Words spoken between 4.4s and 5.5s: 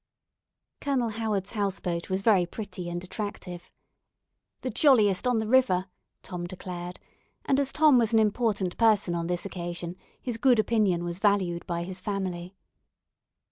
"The jolliest on the